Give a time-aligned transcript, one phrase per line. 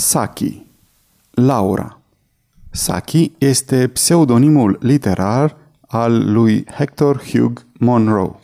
[0.00, 0.66] Saki
[1.30, 2.00] Laura
[2.70, 8.38] Saki este pseudonimul literar al lui Hector Hugh Monroe.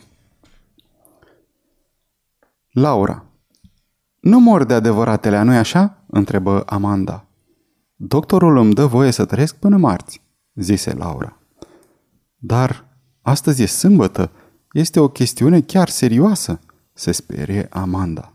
[2.71, 3.25] Laura
[4.19, 6.03] Nu mor de adevăratele, nu-i așa?
[6.07, 7.25] întrebă Amanda.
[7.95, 10.21] Doctorul îmi dă voie să trăiesc până marți,
[10.53, 11.37] zise Laura.
[12.37, 12.85] Dar
[13.21, 14.31] astăzi e sâmbătă,
[14.71, 16.59] este o chestiune chiar serioasă,
[16.93, 18.31] se sperie Amanda.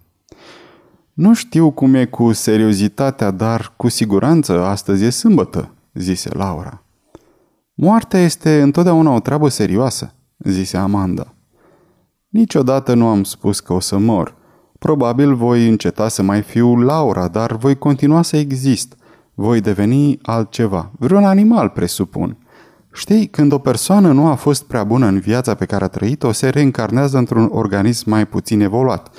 [1.12, 6.82] Nu știu cum e cu seriozitatea, dar cu siguranță astăzi e sâmbătă, zise Laura.
[7.74, 11.34] Moartea este întotdeauna o treabă serioasă, zise Amanda.
[12.28, 14.36] Niciodată nu am spus că o să mor.
[14.78, 18.96] Probabil voi înceta să mai fiu Laura, dar voi continua să exist.
[19.34, 22.36] Voi deveni altceva, vreun animal, presupun.
[22.92, 26.32] Știi, când o persoană nu a fost prea bună în viața pe care a trăit-o,
[26.32, 29.14] se reîncarnează într-un organism mai puțin evoluat.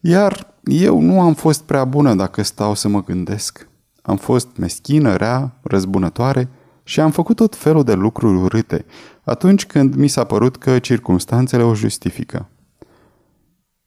[0.00, 3.68] Iar eu nu am fost prea bună dacă stau să mă gândesc.
[4.02, 6.48] Am fost meschină, rea, răzbunătoare
[6.82, 8.84] și am făcut tot felul de lucruri urâte,
[9.24, 12.48] atunci când mi s-a părut că circumstanțele o justifică.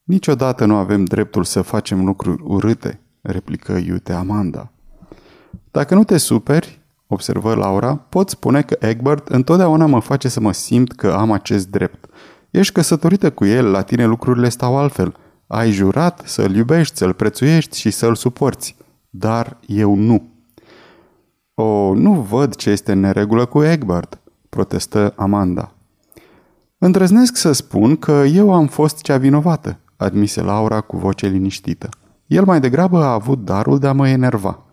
[0.04, 4.72] Niciodată nu avem dreptul să facem lucruri urâte, replică iute Amanda.
[5.72, 10.52] Dacă nu te superi, observă Laura, pot spune că Egbert întotdeauna mă face să mă
[10.52, 12.06] simt că am acest drept.
[12.50, 15.16] Ești căsătorită cu el, la tine lucrurile stau altfel.
[15.52, 18.76] Ai jurat să-l iubești, să-l prețuiești și să-l suporți.
[19.10, 20.24] Dar eu nu.
[21.54, 24.20] O, nu văd ce este în neregulă cu Egbert,
[24.50, 25.72] protestă Amanda.
[26.78, 31.90] Îndrăznesc să spun că eu am fost cea vinovată, admise Laura cu voce liniștită.
[32.28, 34.64] El mai degrabă a avut darul de a mă enerva.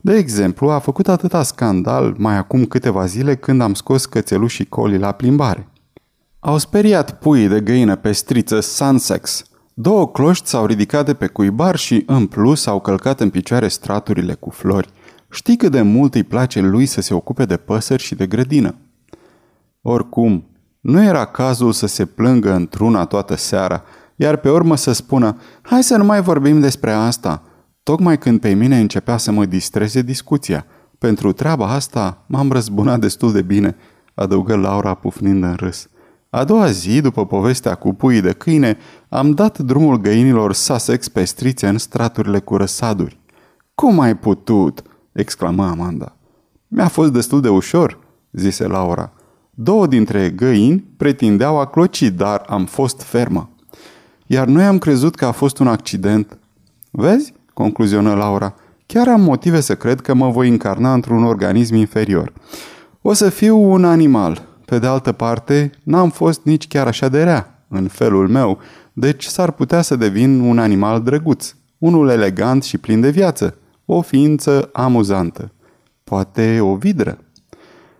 [0.00, 4.98] De exemplu, a făcut atâta scandal mai acum câteva zile când am scos cățelușii coli
[4.98, 5.68] la plimbare.
[6.38, 9.44] Au speriat puii de găină pe striță Sunsex.
[9.80, 14.34] Două cloști s-au ridicat de pe cuibar și, în plus, au călcat în picioare straturile
[14.34, 14.88] cu flori.
[15.30, 18.74] Știi cât de mult îi place lui să se ocupe de păsări și de grădină.
[19.82, 20.44] Oricum,
[20.80, 23.82] nu era cazul să se plângă într-una toată seara,
[24.16, 27.42] iar pe urmă să spună, hai să nu mai vorbim despre asta–
[27.82, 30.66] Tocmai când pe mine începea să mă distreze discuția.
[30.98, 33.76] Pentru treaba asta m-am răzbunat destul de bine,
[34.14, 35.88] adăugă Laura pufnind în râs.
[36.30, 38.76] A doua zi, după povestea cu puii de câine,
[39.08, 43.18] am dat drumul găinilor Sussex pe strițe în straturile cu răsaduri.
[43.74, 44.82] Cum ai putut?"
[45.12, 46.16] exclamă Amanda.
[46.68, 47.98] Mi-a fost destul de ușor,"
[48.32, 49.12] zise Laura.
[49.50, 53.50] Două dintre găini pretindeau a cloci, dar am fost fermă.
[54.26, 56.38] Iar noi am crezut că a fost un accident.
[56.90, 57.32] Vezi?
[57.54, 58.54] concluzionă Laura.
[58.86, 62.32] Chiar am motive să cred că mă voi încarna într-un organism inferior.
[63.02, 64.48] O să fiu un animal.
[64.70, 68.58] Pe de altă parte, n-am fost nici chiar așa de rea, în felul meu,
[68.92, 74.00] deci s-ar putea să devin un animal drăguț, unul elegant și plin de viață, o
[74.00, 75.52] ființă amuzantă.
[76.04, 77.18] Poate o vidră.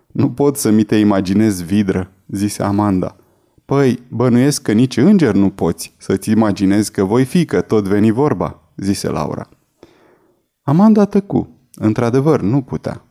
[0.07, 3.17] Nu pot să mi te imaginez vidră, zise Amanda.
[3.65, 8.11] Păi, bănuiesc că nici înger nu poți să-ți imaginezi că voi fi, că tot veni
[8.11, 9.49] vorba zise Laura.
[10.63, 11.49] Amanda tăcu.
[11.75, 13.05] Într-adevăr, nu putea.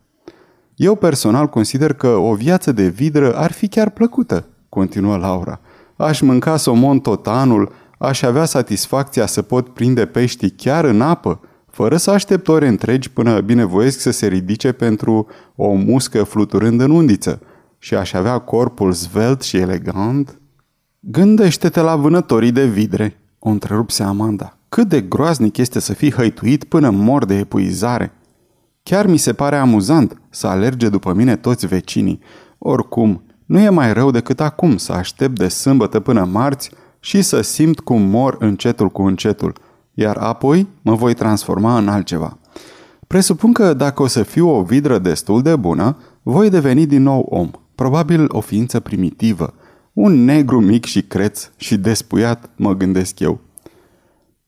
[0.79, 5.59] Eu personal consider că o viață de vidră ar fi chiar plăcută, continuă Laura.
[5.95, 11.39] Aș mânca somon tot anul, aș avea satisfacția să pot prinde pești chiar în apă,
[11.69, 16.91] fără să aștept ore întregi până binevoiesc să se ridice pentru o muscă fluturând în
[16.91, 17.41] undiță
[17.77, 20.39] și aș avea corpul zvelt și elegant.
[20.99, 24.57] Gândește-te la vânătorii de vidre, o întrerupse Amanda.
[24.69, 28.13] Cât de groaznic este să fii hăituit până mor de epuizare.
[28.89, 32.19] Chiar mi se pare amuzant să alerge după mine toți vecinii.
[32.57, 37.41] Oricum, nu e mai rău decât acum să aștept de sâmbătă până marți și să
[37.41, 39.53] simt cum mor încetul cu încetul,
[39.93, 42.37] iar apoi mă voi transforma în altceva.
[43.07, 47.25] Presupun că dacă o să fiu o vidră destul de bună, voi deveni din nou
[47.29, 49.53] om, probabil o ființă primitivă,
[49.93, 53.39] un negru mic și creț și despuiat, mă gândesc eu.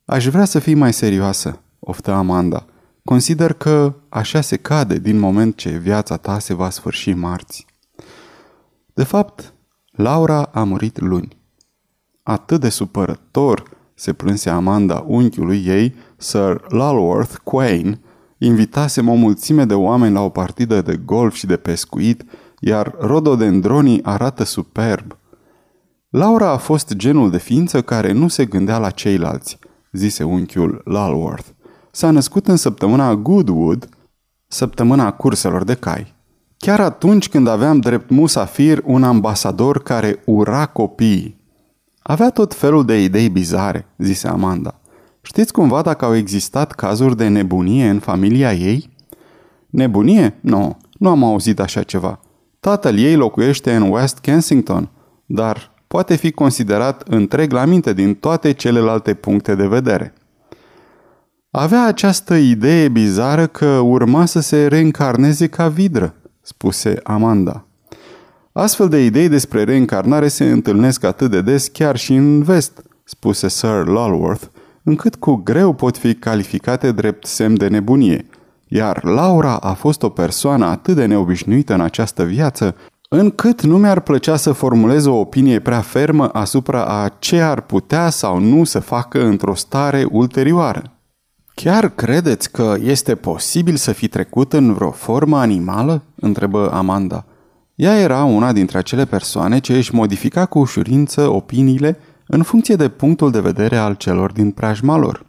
[0.06, 2.66] Aș vrea să fii mai serioasă, oftă Amanda.
[3.04, 7.66] Consider că așa se cade din moment ce viața ta se va sfârși marți.
[8.94, 9.54] De fapt,
[9.92, 11.38] Laura a murit luni.
[12.24, 18.00] Atât de supărător se plânse Amanda unchiului ei, Sir Lulworth Quain,
[18.38, 22.24] invitasem o mulțime de oameni la o partidă de golf și de pescuit,
[22.60, 25.18] iar rododendronii arată superb.
[26.10, 29.60] Laura a fost genul de ființă care nu se gândea la ceilalți–
[29.92, 31.48] zise unchiul Lulworth.
[31.92, 33.90] S-a născut în săptămâna Goodwood,
[34.48, 36.14] săptămâna curselor de cai.
[36.58, 41.40] Chiar atunci când aveam drept musafir un ambasador care ura copiii.
[42.02, 44.80] Avea tot felul de idei bizare, zise Amanda.
[45.22, 48.90] Știți cumva dacă au existat cazuri de nebunie în familia ei?
[49.70, 50.38] Nebunie?
[50.42, 52.20] Nu, nu am auzit așa ceva.
[52.60, 54.90] Tatăl ei locuiește în West Kensington,
[55.26, 60.14] dar poate fi considerat întreg la minte din toate celelalte puncte de vedere.
[61.54, 67.66] Avea această idee bizară că urma să se reîncarneze ca vidră, spuse Amanda.
[68.52, 73.48] Astfel de idei despre reîncarnare se întâlnesc atât de des chiar și în vest, spuse
[73.48, 74.44] Sir Lulworth,
[74.84, 78.26] încât cu greu pot fi calificate drept semn de nebunie.
[78.68, 82.76] Iar Laura a fost o persoană atât de neobișnuită în această viață,
[83.10, 88.10] încât nu mi-ar plăcea să formulez o opinie prea fermă asupra a ce ar putea
[88.10, 90.96] sau nu să facă într-o stare ulterioară.
[91.54, 96.04] Chiar credeți că este posibil să fi trecut în vreo formă animală?
[96.16, 97.26] întrebă Amanda.
[97.76, 102.90] Ea era una dintre acele persoane ce își modifica cu ușurință opiniile în funcție de
[102.90, 105.26] punctul de vedere al celor din preajma lor.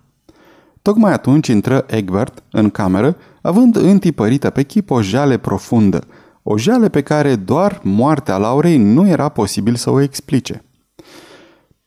[0.82, 6.06] Tocmai atunci intră Egbert în cameră, având întipărită pe chip o jale profundă,
[6.42, 10.64] o jale pe care doar moartea Laurei nu era posibil să o explice.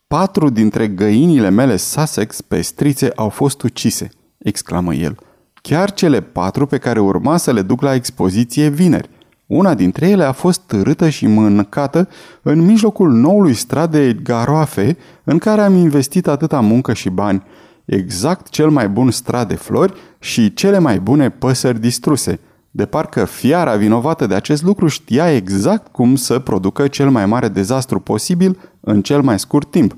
[0.06, 4.08] Patru dintre găinile mele Sussex pestrițe au fost ucise,
[4.48, 5.16] exclamă el.
[5.62, 9.08] Chiar cele patru pe care urma să le duc la expoziție vineri.
[9.46, 12.08] Una dintre ele a fost târâtă și mâncată
[12.42, 17.42] în mijlocul noului strat de garoafe în care am investit atâta muncă și bani.
[17.84, 22.40] Exact cel mai bun strat de flori și cele mai bune păsări distruse.
[22.70, 27.48] De parcă fiara vinovată de acest lucru știa exact cum să producă cel mai mare
[27.48, 29.96] dezastru posibil în cel mai scurt timp.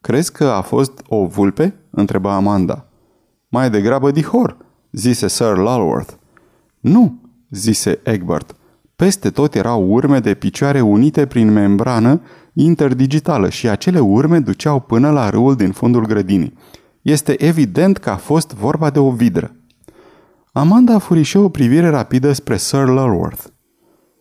[0.00, 2.88] Crezi că a fost o vulpe?" întreba Amanda.
[3.54, 4.56] Mai degrabă dihor,
[4.92, 6.12] zise Sir Lulworth.
[6.80, 7.20] Nu,
[7.50, 8.56] zise Egbert.
[8.96, 12.20] Peste tot erau urme de picioare unite prin membrană
[12.52, 16.52] interdigitală și acele urme duceau până la râul din fundul grădinii.
[17.02, 19.56] Este evident că a fost vorba de o vidră.
[20.52, 23.44] Amanda furișă o privire rapidă spre Sir Lulworth.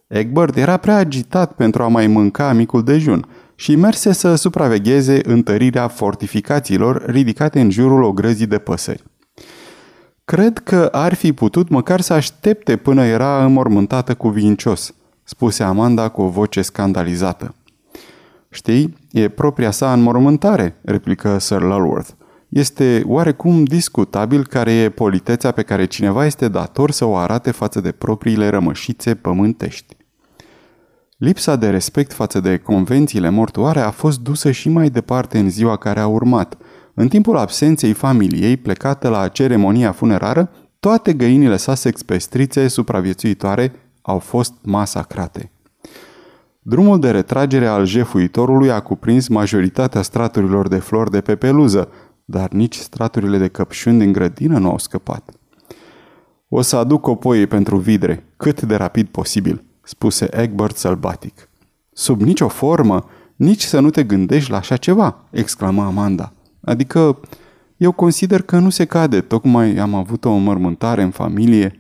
[0.07, 5.87] Egbert era prea agitat pentru a mai mânca micul dejun și merse să supravegheze întărirea
[5.87, 9.11] fortificațiilor ridicate în jurul ogrăzii de păsări.
[10.25, 14.93] Cred că ar fi putut măcar să aștepte până era înmormântată cu vincios,
[15.23, 17.55] spuse Amanda cu o voce scandalizată.
[18.49, 22.09] Știi, e propria sa înmormântare, replică Sir Lulworth.
[22.49, 27.81] Este oarecum discutabil care e politețea pe care cineva este dator să o arate față
[27.81, 29.95] de propriile rămășițe pământești.
[31.17, 35.77] Lipsa de respect față de convențiile mortoare a fost dusă și mai departe în ziua
[35.77, 36.57] care a urmat–
[36.93, 40.49] în timpul absenței familiei plecată la ceremonia funerară,
[40.79, 45.51] toate găinile Sussex pestrițe supraviețuitoare au fost masacrate.
[46.59, 51.89] Drumul de retragere al jefuitorului a cuprins majoritatea straturilor de flori de pe peluză,
[52.25, 55.31] dar nici straturile de căpșuni din grădină nu au scăpat.
[56.49, 61.49] O să aduc copoii pentru vidre, cât de rapid posibil, spuse Egbert sălbatic.
[61.93, 66.33] Sub nicio formă, nici să nu te gândești la așa ceva, exclamă Amanda.
[66.63, 67.19] Adică
[67.77, 71.79] eu consider că nu se cade, tocmai am avut o înmormântare în familie.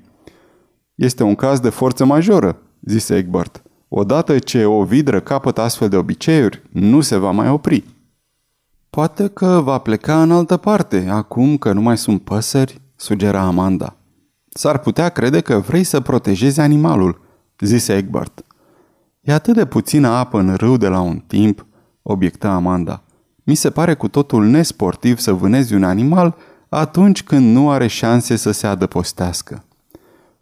[0.95, 3.63] Este un caz de forță majoră, zise Egbert.
[3.87, 7.83] Odată ce o vidră capătă astfel de obiceiuri, nu se va mai opri.
[8.89, 13.95] Poate că va pleca în altă parte, acum că nu mai sunt păsări, sugera Amanda.
[14.49, 17.21] S-ar putea crede că vrei să protejezi animalul,
[17.59, 18.43] zise Egbert.
[19.21, 21.65] E atât de puțină apă în râu de la un timp,
[22.01, 23.03] obiectă Amanda.
[23.43, 26.35] Mi se pare cu totul nesportiv să vânezi un animal
[26.69, 29.63] atunci când nu are șanse să se adăpostească.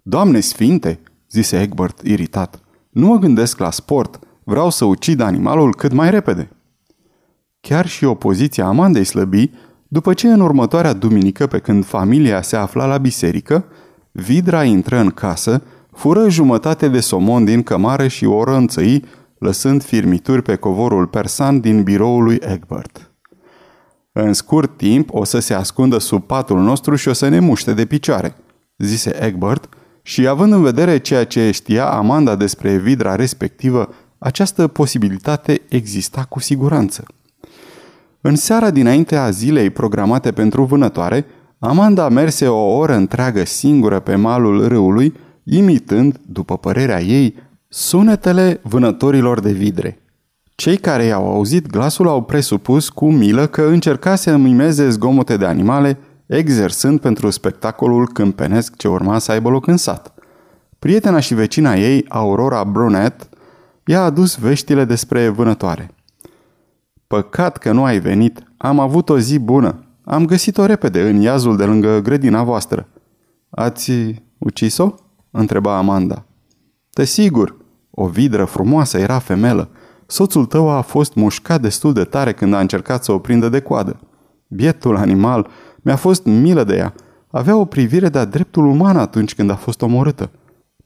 [0.02, 5.92] Doamne sfinte, zise Egbert iritat, nu mă gândesc la sport, vreau să ucid animalul cât
[5.92, 6.50] mai repede.
[7.60, 9.52] Chiar și opoziția Amandei slăbi,
[9.88, 13.66] după ce în următoarea duminică, pe când familia se afla la biserică,
[14.12, 19.04] Vidra intră în casă, fură jumătate de somon din cămară și o rănțăi
[19.42, 23.12] lăsând firmituri pe covorul persan din biroul lui Egbert.
[24.12, 27.74] În scurt timp o să se ascundă sub patul nostru și o să ne muște
[27.74, 28.36] de picioare,
[28.78, 29.70] zise Egbert,
[30.02, 36.40] și având în vedere ceea ce știa Amanda despre vidra respectivă, această posibilitate exista cu
[36.40, 37.04] siguranță.
[38.22, 41.26] În seara dinainte a zilei programate pentru vânătoare,
[41.60, 47.36] Amanda merse o oră întreagă singură pe malul râului, imitând, după părerea ei,
[47.74, 50.02] Sunetele vânătorilor de vidre
[50.56, 55.46] Cei care i-au auzit glasul au presupus cu milă că încerca să mimeze zgomote de
[55.46, 60.14] animale, exersând pentru spectacolul câmpenesc ce urma să aibă loc în sat.
[60.80, 63.30] Prietena și vecina ei, Aurora Brunet,
[63.86, 65.96] i-a adus veștile despre vânătoare.
[67.08, 71.58] Păcat că nu ai venit, am avut o zi bună, Am găsit-o repede în iazul
[71.58, 72.88] de lângă grădina voastră.
[73.50, 73.92] Ați
[74.38, 74.94] ucis-o?
[75.32, 76.26] întreba Amanda.
[76.90, 77.60] Desigur,
[77.92, 79.70] o vidră frumoasă era femelă.
[80.06, 83.60] Soțul tău a fost mușcat destul de tare când a încercat să o prindă de
[83.60, 84.00] coadă.
[84.48, 85.48] Bietul animal,
[85.82, 86.94] mi-a fost milă de ea.
[87.28, 90.30] Avea o privire de-a dreptul uman atunci când a fost omorâtă.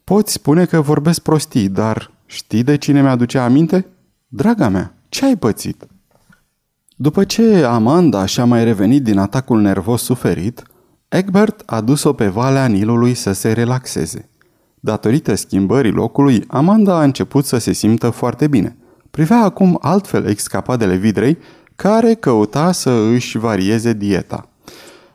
[0.04, 3.86] Poți spune că vorbesc prostii, dar știi de cine mi-aducea aminte?
[4.28, 5.88] Draga mea, ce ai pățit?
[6.96, 10.64] După ce Amanda și-a mai revenit din atacul nervos suferit,
[11.08, 14.30] Egbert a dus-o pe valea Nilului să se relaxeze.
[14.86, 18.76] Datorită schimbării locului, Amanda a început să se simtă foarte bine.
[19.12, 21.38] Privea acum altfel excapadele vidrei,
[21.76, 24.50] care căuta să își varieze dieta.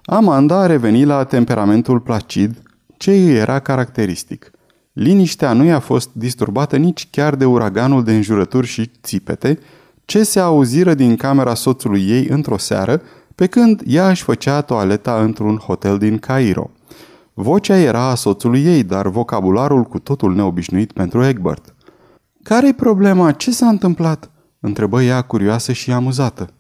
[0.05, 2.63] Amanda a revenit la temperamentul placid,
[2.97, 4.51] ce îi era caracteristic.
[4.93, 9.59] Liniștea nu i-a fost disturbată nici chiar de uraganul de înjurături și țipete,
[10.05, 13.03] ce se auziră din camera soțului ei într-o seară,
[13.35, 16.71] pe când ea își făcea toaleta într-un hotel din Cairo.
[17.41, 21.75] Vocea era a soțului ei, dar vocabularul cu totul neobișnuit pentru Egbert.
[22.43, 23.33] Care-i problema?
[23.33, 24.31] Ce s-a întâmplat?"
[24.61, 26.51] întrebă ea curioasă și amuzată.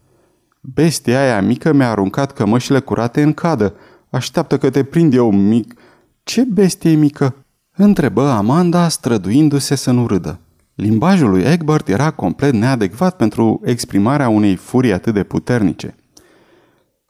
[0.60, 3.74] Bestia aia mică mi-a aruncat cămășile curate în cadă.
[4.10, 5.74] Așteaptă că te prind eu mic.
[6.22, 7.34] Ce bestie mică?
[7.76, 10.40] Întrebă Amanda, străduindu-se să nu râdă.
[10.74, 15.94] Limbajul lui Egbert era complet neadecvat pentru exprimarea unei furii atât de puternice.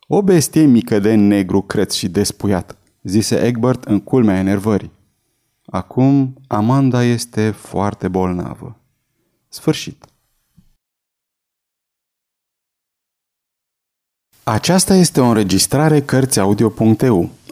[0.07, 4.93] O bestie mică de negru creț și despuiat, zise Egbert în culmea enervării.
[5.67, 8.77] Acum Amanda este foarte bolnavă.
[9.49, 10.05] Sfârșit.
[14.43, 17.31] Aceasta este o înregistrare Cărțiaudio.eu.